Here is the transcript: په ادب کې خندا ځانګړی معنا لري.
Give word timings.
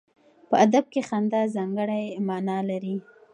په 0.49 0.55
ادب 0.65 0.85
کې 0.93 1.01
خندا 1.07 1.41
ځانګړی 1.55 2.03
معنا 2.27 2.57
لري. 2.69 2.95